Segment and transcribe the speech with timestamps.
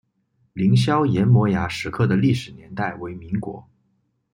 [0.53, 3.69] 凌霄岩摩崖石刻的历史年代为民国。